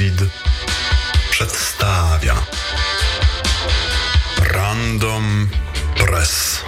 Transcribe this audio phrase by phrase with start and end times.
[0.00, 0.30] Seed
[1.30, 2.34] przedstawia
[4.52, 5.48] Random
[5.96, 6.64] Press.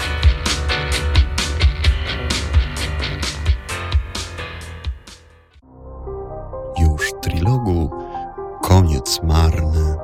[6.81, 7.91] Już trilogu
[8.63, 9.97] koniec marny.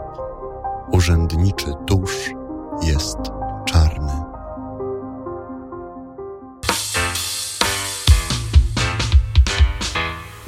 [0.93, 2.31] Urzędniczy tusz
[2.83, 3.19] jest
[3.67, 4.13] czarny.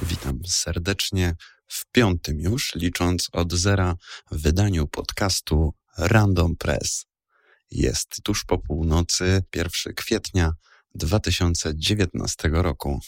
[0.02, 1.34] Witam serdecznie
[1.92, 3.96] piątym już, licząc od zera,
[4.30, 7.06] wydaniu podcastu Random Press.
[7.70, 10.52] Jest tuż po północy, 1 kwietnia
[10.94, 13.00] 2019 roku.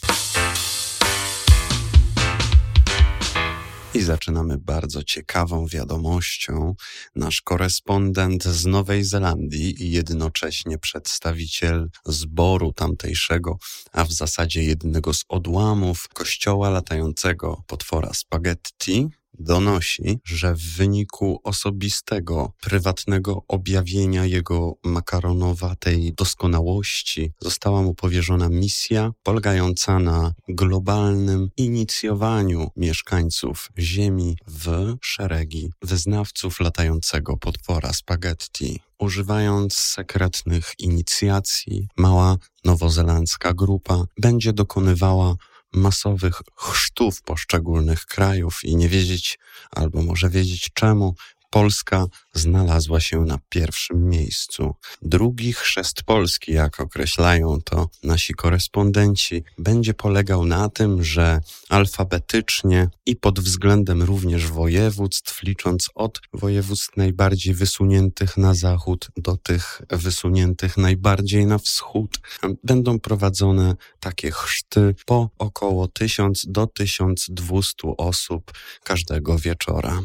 [3.95, 6.75] I zaczynamy bardzo ciekawą wiadomością.
[7.17, 13.59] Nasz korespondent z Nowej Zelandii i jednocześnie przedstawiciel zboru tamtejszego,
[13.93, 19.09] a w zasadzie jednego z odłamów kościoła latającego potwora spaghetti,
[19.43, 29.99] donosi, że w wyniku osobistego, prywatnego objawienia jego makaronowatej doskonałości została mu powierzona misja polegająca
[29.99, 38.81] na globalnym inicjowaniu mieszkańców Ziemi w szeregi wyznawców latającego potwora spaghetti.
[38.99, 45.37] Używając sekretnych inicjacji, mała nowozelandzka grupa będzie dokonywała
[45.73, 49.39] masowych chrztów poszczególnych krajów i nie wiedzieć,
[49.71, 51.15] albo może wiedzieć czemu,
[51.51, 54.75] Polska znalazła się na pierwszym miejscu.
[55.03, 63.17] Drugi chrzest Polski, jak określają to nasi korespondenci, będzie polegał na tym, że alfabetycznie i
[63.17, 71.47] pod względem również województw, licząc od województw najbardziej wysuniętych na zachód do tych wysuniętych najbardziej
[71.47, 72.19] na wschód,
[72.65, 78.53] będą prowadzone takie chrzty po około 1000 do 1200 osób
[78.85, 80.03] każdego wieczora.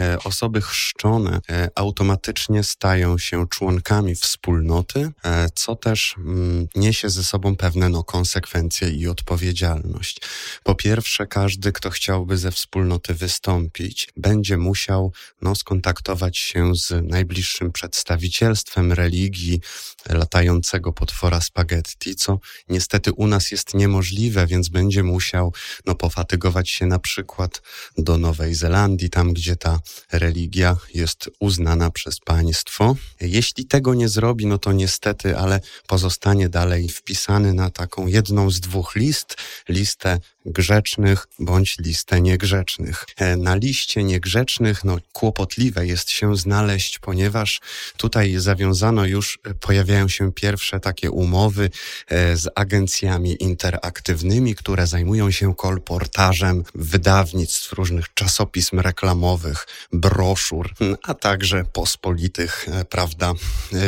[0.00, 7.24] E, osoby chrzczone e, automatycznie stają się członkami wspólnoty, e, co też mm, niesie ze
[7.24, 10.20] sobą pewne no, konsekwencje i odpowiedzialność.
[10.64, 17.72] Po pierwsze, każdy, kto chciałby ze wspólnoty wystąpić, będzie musiał no, skontaktować się z najbliższym
[17.72, 19.60] przedstawicielstwem religii
[20.08, 22.38] latającego potwora spaghetti, co
[22.68, 25.52] niestety u nas jest niemożliwe, więc będzie musiał
[25.86, 27.62] no, pofatygować się na przykład
[27.98, 29.80] do Nowej Zelandii, tam gdzie ta
[30.12, 32.96] religia jest uznana przez państwo.
[33.20, 38.60] Jeśli tego nie zrobi, no to niestety, ale pozostanie dalej wpisany na taką jedną z
[38.60, 39.36] dwóch list,
[39.68, 43.06] listę grzecznych bądź listę niegrzecznych.
[43.16, 47.60] E, na liście niegrzecznych no, kłopotliwe jest się znaleźć, ponieważ
[47.96, 49.54] tutaj zawiązano już, e,
[49.90, 51.70] pojawiają się pierwsze takie umowy
[52.08, 61.64] e, z agencjami interaktywnymi, które zajmują się kolportażem wydawnictw, różnych czasopism reklamowych, broszur, a także
[61.72, 63.32] pospolitych, prawda,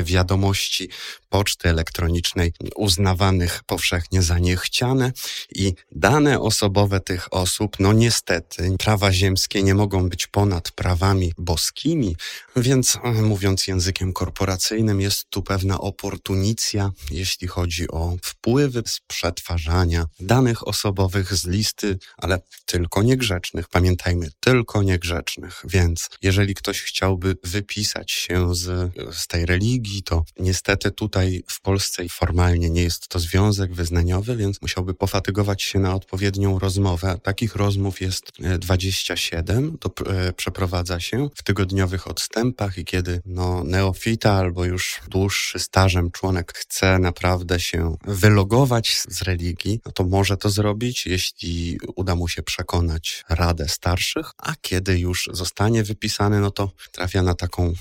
[0.02, 0.88] wiadomości
[1.32, 5.12] poczty elektronicznej uznawanych powszechnie za niechciane.
[5.54, 12.16] I dane osobowe tych osób, no niestety, prawa ziemskie nie mogą być ponad prawami boskimi,
[12.56, 20.06] więc e, mówiąc językiem korporacyjnym, jest tu pewna oportunicja, jeśli chodzi o wpływy z przetwarzania
[20.20, 23.68] danych osobowych z listy, ale tylko niegrzecznych.
[23.68, 25.62] Pamiętajmy, tylko niegrzecznych.
[25.64, 32.08] Więc jeżeli ktoś chciałby wypisać się z, z tej religii, to niestety tutaj w Polsce
[32.08, 37.18] formalnie nie jest to związek wyznaniowy, więc musiałby pofatygować się na odpowiednią rozmowę.
[37.22, 44.32] Takich rozmów jest 27, to e, przeprowadza się w tygodniowych odstępach i kiedy no, neofita
[44.32, 50.50] albo już dłuższy stażem członek chce naprawdę się wylogować z religii, no to może to
[50.50, 56.70] zrobić, jeśli uda mu się przekonać Radę Starszych, a kiedy już zostanie wypisany, no to
[56.92, 57.72] trafia na taką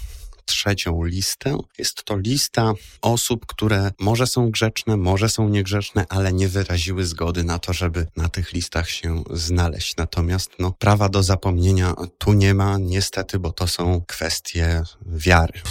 [0.46, 1.58] trzecią listę.
[1.78, 7.44] Jest to lista osób, które może są grzeczne, może są niegrzeczne, ale nie wyraziły zgody
[7.44, 9.98] na to, żeby na tych listach się znaleźć.
[9.98, 15.62] Natomiast no, prawa do zapomnienia tu nie ma, niestety, bo to są kwestie wiary.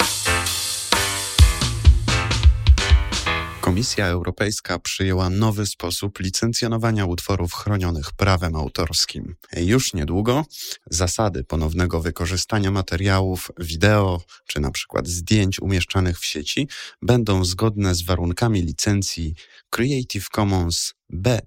[3.71, 9.37] Komisja Europejska przyjęła nowy sposób licencjonowania utworów chronionych prawem autorskim.
[9.57, 10.47] Już niedługo
[10.91, 16.69] zasady ponownego wykorzystania materiałów wideo czy na przykład zdjęć umieszczanych w sieci
[17.03, 19.35] będą zgodne z warunkami licencji
[19.71, 21.41] Creative Commons BY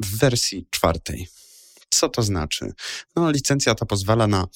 [0.00, 1.28] w wersji czwartej.
[1.90, 2.72] Co to znaczy?
[3.16, 4.46] No, licencja ta pozwala na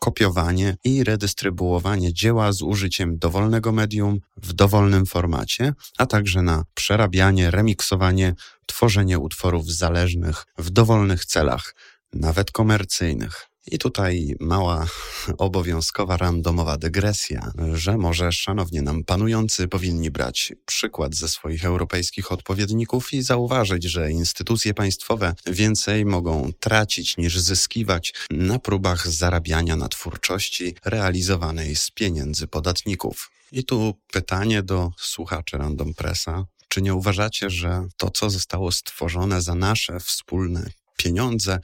[0.00, 7.50] kopiowanie i redystrybuowanie dzieła z użyciem dowolnego medium w dowolnym formacie, a także na przerabianie,
[7.50, 8.34] remiksowanie,
[8.66, 11.74] tworzenie utworów zależnych w dowolnych celach,
[12.12, 13.49] nawet komercyjnych.
[13.66, 14.86] I tutaj mała
[15.38, 23.12] obowiązkowa randomowa dygresja, że może szanownie nam panujący powinni brać przykład ze swoich europejskich odpowiedników
[23.12, 30.74] i zauważyć, że instytucje państwowe więcej mogą tracić niż zyskiwać na próbach zarabiania na twórczości
[30.84, 33.30] realizowanej z pieniędzy podatników.
[33.52, 36.44] I tu pytanie do słuchaczy Random Pressa.
[36.68, 41.58] Czy nie uważacie, że to, co zostało stworzone za nasze wspólne pieniądze,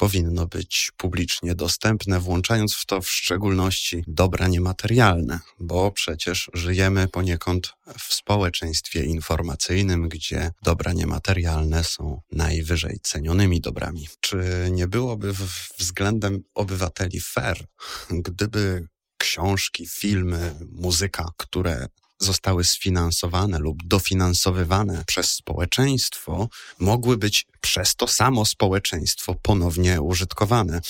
[0.00, 7.72] powinno być publicznie dostępne, włączając w to w szczególności dobra niematerialne, bo przecież żyjemy poniekąd
[7.98, 14.08] w społeczeństwie informacyjnym, gdzie dobra niematerialne są najwyżej cenionymi dobrami.
[14.20, 15.34] Czy nie byłoby
[15.78, 17.64] względem obywateli fair,
[18.10, 21.86] gdyby książki, filmy, muzyka, które
[22.20, 30.80] zostały sfinansowane lub dofinansowywane przez społeczeństwo, mogły być przez to samo społeczeństwo ponownie użytkowane.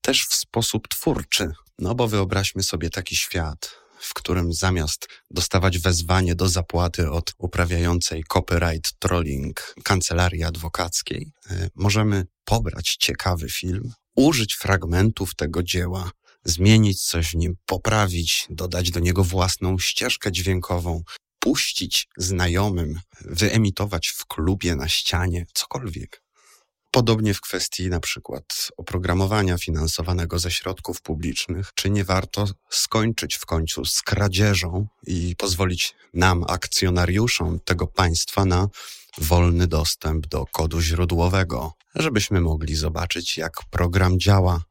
[0.00, 1.52] Też w sposób twórczy.
[1.78, 8.24] No bo wyobraźmy sobie taki świat, w którym zamiast dostawać wezwanie do zapłaty od uprawiającej
[8.24, 16.10] copyright trolling kancelarii adwokackiej, y, możemy pobrać ciekawy film, użyć fragmentów tego dzieła,
[16.44, 21.02] zmienić coś w nim, poprawić, dodać do niego własną ścieżkę dźwiękową,
[21.38, 26.24] puścić znajomym, wyemitować w klubie na ścianie, cokolwiek.
[26.90, 33.46] Podobnie w kwestii na przykład oprogramowania finansowanego ze środków publicznych, czy nie warto skończyć w
[33.46, 38.68] końcu z kradzieżą i pozwolić nam, akcjonariuszom tego państwa, na
[39.18, 44.64] wolny dostęp do kodu źródłowego, żebyśmy mogli zobaczyć, jak program działa,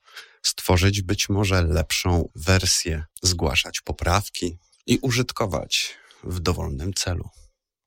[0.43, 7.29] stworzyć być może lepszą wersję, zgłaszać poprawki i użytkować w dowolnym celu.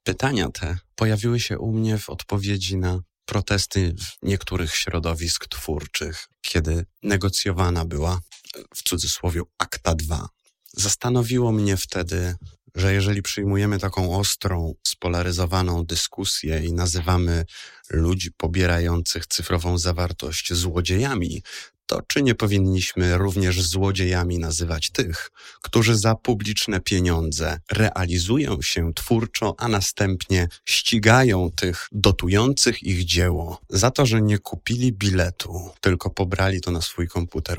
[0.03, 7.85] Pytania te pojawiły się u mnie w odpowiedzi na protesty niektórych środowisk twórczych, kiedy negocjowana
[7.85, 8.20] była
[8.75, 10.29] w cudzysłowie Akta 2.
[10.73, 12.35] Zastanowiło mnie wtedy,
[12.75, 17.44] że jeżeli przyjmujemy taką ostrą, spolaryzowaną dyskusję i nazywamy
[17.91, 21.43] ludzi pobierających cyfrową zawartość złodziejami,
[21.87, 25.31] to czy nie powinniśmy również złodziejami nazywać tych,
[25.62, 33.91] którzy za publiczne pieniądze realizują się twórczo, a następnie ścigają tych dotujących ich dzieło za
[33.91, 37.59] to, że nie kupili biletu, tylko pobrali to na swój komputer?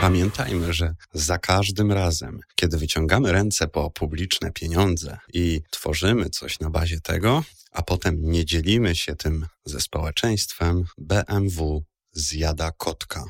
[0.00, 6.70] Pamiętajmy, że za każdym razem, kiedy wyciągamy ręce po publiczne pieniądze i tworzymy coś na
[6.70, 11.84] bazie tego, a potem nie dzielimy się tym ze społeczeństwem, BMW
[12.18, 13.24] zjada kotka.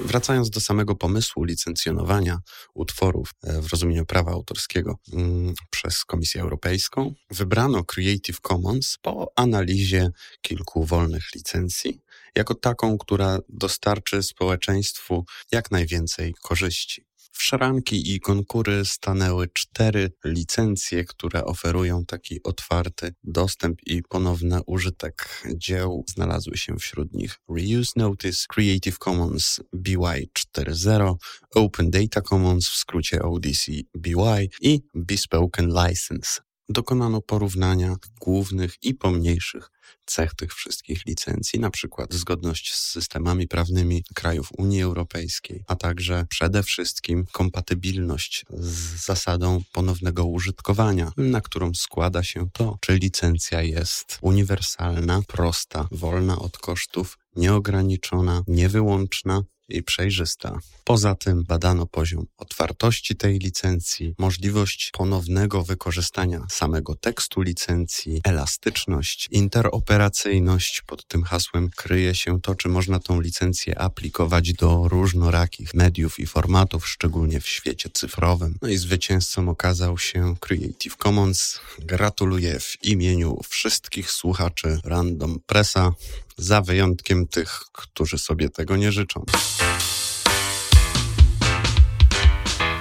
[0.00, 2.38] Wracając do samego pomysłu licencjonowania
[2.74, 10.10] utworów e, w rozumieniu prawa autorskiego mm, przez Komisję Europejską, wybrano Creative Commons po analizie
[10.42, 12.00] kilku wolnych licencji
[12.36, 17.04] jako taką, która dostarczy społeczeństwu jak najwięcej korzyści.
[17.32, 25.42] W szranki i konkury stanęły cztery licencje, które oferują taki otwarty dostęp i ponowny użytek
[25.54, 26.04] dzieł.
[26.08, 30.28] Znalazły się wśród nich Reuse Notice, Creative Commons BY
[30.58, 31.14] 4.0,
[31.54, 36.51] Open Data Commons w skrócie ODC BY i Bespoken License.
[36.68, 39.70] Dokonano porównania głównych i pomniejszych
[40.06, 46.26] cech tych wszystkich licencji, na przykład zgodność z systemami prawnymi krajów Unii Europejskiej, a także
[46.28, 54.18] przede wszystkim kompatybilność z zasadą ponownego użytkowania, na którą składa się to, czy licencja jest
[54.20, 60.58] uniwersalna, prosta, wolna od kosztów, nieograniczona, niewyłączna i przejrzysta.
[60.84, 70.82] Poza tym badano poziom otwartości tej licencji, możliwość ponownego wykorzystania samego tekstu licencji, elastyczność, interoperacyjność.
[70.86, 76.26] Pod tym hasłem kryje się to, czy można tą licencję aplikować do różnorakich mediów i
[76.26, 78.58] formatów, szczególnie w świecie cyfrowym.
[78.62, 81.60] No i zwycięzcą okazał się Creative Commons.
[81.78, 85.92] Gratuluję w imieniu wszystkich słuchaczy Random Pressa
[86.38, 89.24] za wyjątkiem tych, którzy sobie tego nie życzą.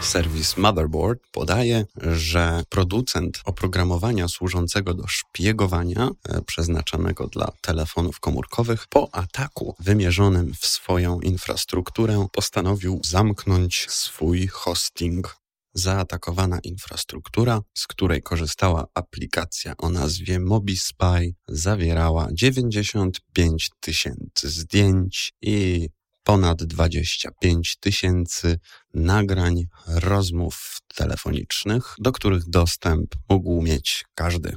[0.01, 9.15] Serwis Motherboard podaje, że producent oprogramowania służącego do szpiegowania, e, przeznaczonego dla telefonów komórkowych, po
[9.15, 15.40] ataku wymierzonym w swoją infrastrukturę postanowił zamknąć swój hosting
[15.73, 25.89] zaatakowana infrastruktura, z której korzystała aplikacja o nazwie MobiSpy, zawierała 95 tysięcy zdjęć i
[26.23, 28.59] ponad 25 tysięcy
[28.93, 34.55] nagrań rozmów telefonicznych, do których dostęp mógł mieć każdy.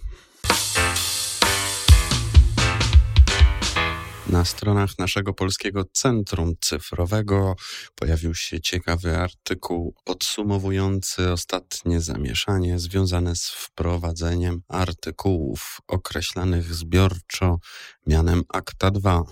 [4.28, 7.56] Na stronach naszego polskiego Centrum Cyfrowego
[7.94, 17.58] pojawił się ciekawy artykuł podsumowujący ostatnie zamieszanie związane z wprowadzeniem artykułów określanych zbiorczo
[18.06, 19.22] mianem Akta 2.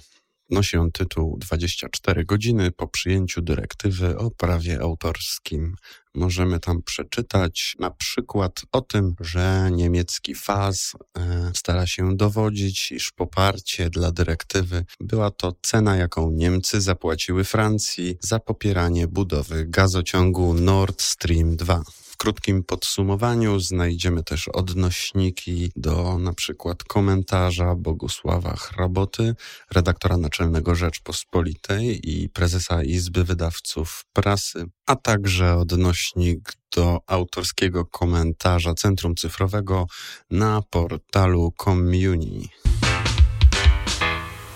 [0.53, 5.77] Nosi on tytuł 24 godziny po przyjęciu dyrektywy o prawie autorskim.
[6.15, 13.11] Możemy tam przeczytać na przykład o tym, że niemiecki FAS e, stara się dowodzić, iż
[13.11, 21.03] poparcie dla dyrektywy była to cena, jaką Niemcy zapłaciły Francji za popieranie budowy gazociągu Nord
[21.03, 21.83] Stream 2
[22.23, 29.35] krótkim podsumowaniu znajdziemy też odnośniki do na przykład komentarza Bogusława Hraboty,
[29.71, 39.14] redaktora naczelnego Rzeczpospolitej i prezesa Izby Wydawców Prasy, a także odnośnik do autorskiego komentarza Centrum
[39.14, 39.87] Cyfrowego
[40.31, 42.82] na portalu Community.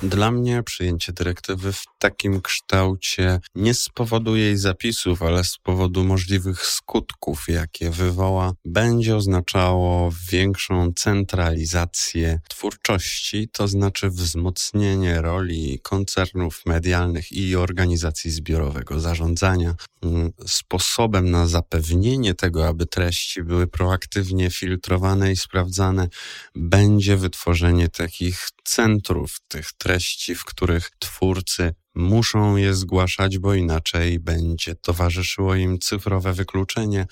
[0.02, 6.04] Dla mnie przyjęcie dyrektywy w takim kształcie nie z powodu jej zapisów, ale z powodu
[6.04, 17.32] możliwych skutków, jakie wywoła, będzie oznaczało większą centralizację twórczości, to znaczy wzmocnienie roli koncernów medialnych
[17.32, 19.74] i organizacji zbiorowego zarządzania.
[20.02, 26.08] Mm, sposobem na zapewnienie tego, aby treści były proaktywnie filtrowane i sprawdzane,
[26.54, 34.74] będzie wytworzenie takich centrów tych treści, w których twórcy muszą je zgłaszać, bo inaczej będzie
[34.74, 37.06] towarzyszyło im cyfrowe wykluczenie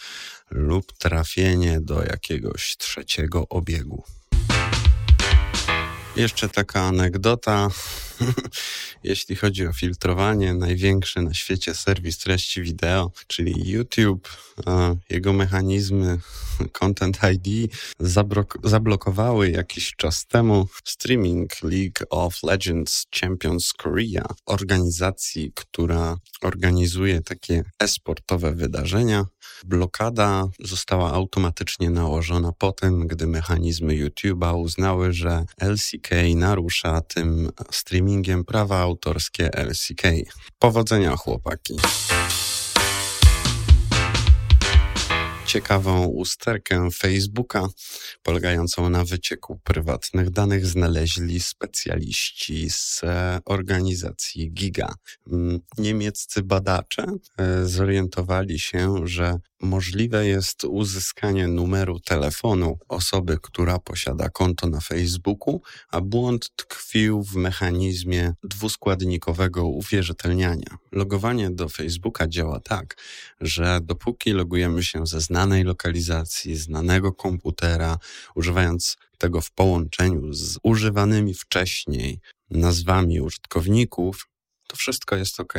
[0.51, 4.05] lub trafienie do jakiegoś trzeciego obiegu.
[6.17, 7.69] Jeszcze taka anegdota.
[9.05, 14.29] Jeśli chodzi o filtrowanie, największy na świecie serwis treści wideo, czyli YouTube,
[15.11, 16.19] jego mechanizmy
[16.81, 17.73] Content ID
[18.63, 28.55] zablokowały jakiś czas temu streaming League of Legends Champions Korea, organizacji, która organizuje takie esportowe
[28.55, 29.27] wydarzenia.
[29.65, 37.51] Blokada została automatycznie nałożona po tym, gdy mechanizmy YouTube'a uznały, że LCK narusza tym
[38.05, 40.03] streamingiem prawa autorskie LCK.
[40.59, 41.77] Powodzenia chłopaki.
[45.47, 47.67] ciekawą usterkę Facebooka
[48.23, 53.01] polegającą na wycieku prywatnych danych znaleźli specjaliści z
[53.45, 54.95] organizacji Giga.
[55.33, 57.07] Mm, niemieccy badacze
[57.39, 65.63] e, zorientowali się, że możliwe jest uzyskanie numeru telefonu osoby, która posiada konto na Facebooku,
[65.89, 70.79] a błąd tkwił w mechanizmie dwuskładnikowego uwierzytelniania.
[70.93, 72.97] Logowanie do Facebooka działa tak,
[73.41, 77.99] że dopóki logujemy się ze znanej lokalizacji, znanego komputera,
[78.35, 84.29] używając tego w połączeniu z używanymi wcześniej nazwami użytkowników,
[84.67, 85.55] to wszystko jest ok.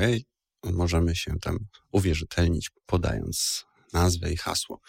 [0.63, 1.57] Możemy się tam
[1.91, 4.79] uwierzytelnić, podając nazwę i hasło.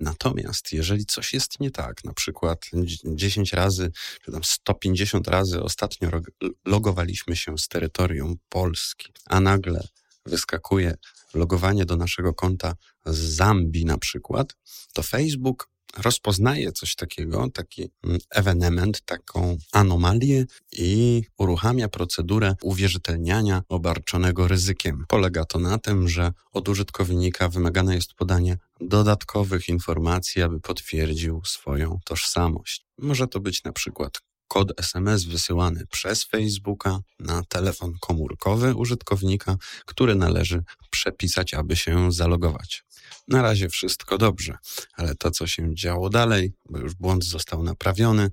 [0.00, 2.66] Natomiast jeżeli coś jest nie tak, na przykład
[3.04, 3.90] 10 razy,
[4.24, 6.10] czy tam 150 razy ostatnio
[6.64, 9.88] logowaliśmy się z terytorium Polski, a nagle
[10.26, 10.94] wyskakuje
[11.34, 12.74] logowanie do naszego konta
[13.06, 14.56] z Zambii na przykład,
[14.92, 24.48] to Facebook rozpoznaje coś takiego, taki mm, ewenement, taką anomalię i uruchamia procedurę uwierzytelniania obarczonego
[24.48, 25.04] ryzykiem.
[25.08, 31.98] Polega to na tym, że od użytkownika wymagane jest podanie dodatkowych informacji, aby potwierdził swoją
[32.04, 32.86] tożsamość.
[32.98, 39.56] Może to być na przykład kod SMS wysyłany przez Facebooka na telefon komórkowy użytkownika,
[39.86, 42.84] który należy przepisać, aby się zalogować.
[43.28, 44.58] Na razie wszystko dobrze,
[44.94, 48.30] ale to, co się działo dalej, bo już błąd został naprawiony,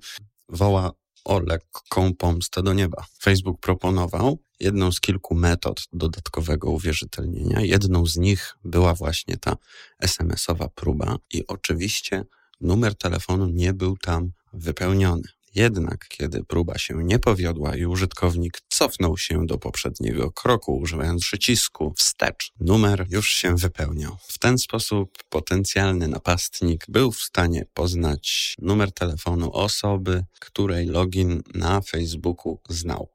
[0.49, 0.91] woła
[1.25, 3.05] o lekką pomstę do nieba.
[3.21, 7.61] Facebook proponował jedną z kilku metod dodatkowego uwierzytelnienia.
[7.61, 9.57] Jedną z nich była właśnie ta
[9.99, 12.25] SMS-owa próba i oczywiście
[12.61, 15.38] numer telefonu nie był tam wypełniony.
[15.55, 21.93] Jednak kiedy próba się nie powiodła i użytkownik cofnął się do poprzedniego kroku, używając przycisku
[21.97, 24.17] wstecz, numer już się wypełniał.
[24.27, 31.81] W ten sposób potencjalny napastnik był w stanie poznać numer telefonu osoby, której login na
[31.81, 33.09] Facebooku znał.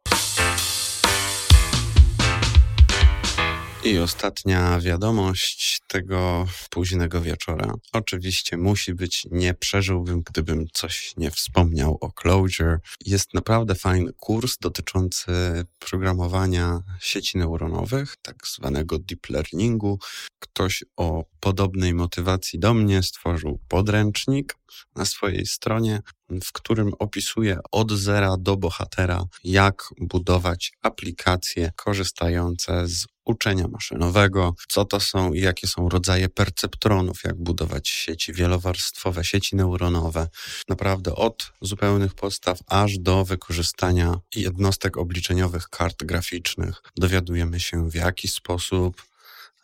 [3.85, 7.75] I ostatnia wiadomość tego późnego wieczora.
[7.93, 12.79] Oczywiście musi być, nie przeżyłbym, gdybym coś nie wspomniał o Clojure.
[13.07, 15.33] Jest naprawdę fajny kurs dotyczący
[15.79, 19.99] programowania sieci neuronowych, tak zwanego deep learningu.
[20.39, 24.57] Ktoś o podobnej motywacji do mnie stworzył podręcznik
[24.97, 26.01] na swojej stronie,
[26.45, 34.85] w którym opisuje od zera do bohatera, jak budować aplikacje korzystające z uczenia maszynowego, co
[34.85, 40.29] to są i jakie są rodzaje perceptronów, jak budować sieci wielowarstwowe, sieci neuronowe.
[40.69, 48.29] Naprawdę od zupełnych podstaw aż do wykorzystania jednostek obliczeniowych kart graficznych dowiadujemy się, w jaki
[48.29, 49.03] sposób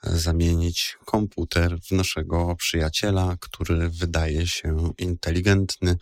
[0.02, 5.96] zamienić komputer w naszego przyjaciela, który wydaje się inteligentny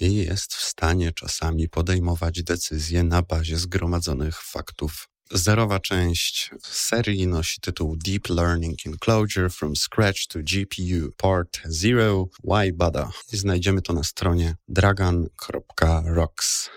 [0.00, 5.08] i jest w stanie czasami podejmować decyzje na bazie zgromadzonych faktów.
[5.32, 12.72] Zerowa część serii nosi tytuł Deep Learning Enclosure from Scratch to GPU Part Zero Why
[12.72, 16.70] Bada i znajdziemy to na stronie dragon.rocks.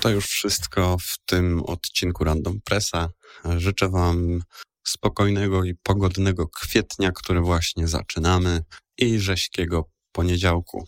[0.00, 3.08] To już wszystko w tym odcinku Random Pressa.
[3.56, 4.42] Życzę Wam
[4.86, 8.60] spokojnego i pogodnego kwietnia, który właśnie zaczynamy
[8.98, 10.86] i rześkiego poniedziałku.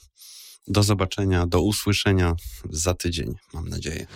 [0.68, 2.34] Do zobaczenia, do usłyszenia
[2.70, 4.06] za tydzień, mam nadzieję.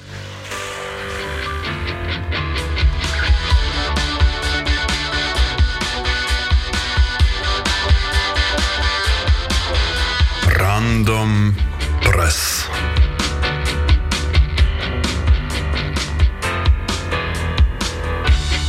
[10.47, 11.55] Random
[12.03, 12.65] Press.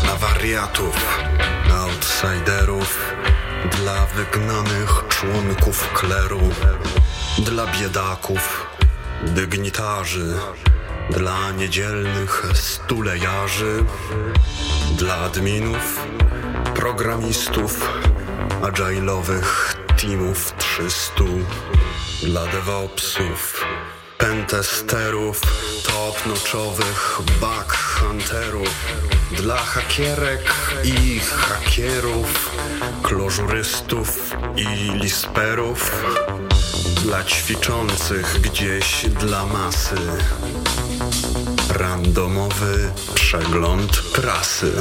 [0.03, 1.19] Dla wariatów,
[1.65, 3.15] dla outsiderów,
[3.71, 6.41] dla wygnanych członków kleru,
[7.39, 8.67] dla biedaków,
[9.23, 10.33] dygnitarzy,
[11.09, 13.83] dla niedzielnych stulejarzy,
[14.97, 15.99] dla adminów,
[16.75, 17.89] programistów,
[18.61, 21.23] agile'owych teamów 300,
[22.23, 23.65] dla DevOpsów,
[24.17, 25.41] pentesterów,
[25.83, 28.69] top-notchowych bug-hunterów,
[29.31, 32.51] dla hakierek i hakierów,
[33.03, 34.65] klożurystów i
[34.99, 35.91] lisperów,
[37.05, 39.95] dla ćwiczących gdzieś dla masy.
[41.69, 44.71] Randomowy przegląd prasy.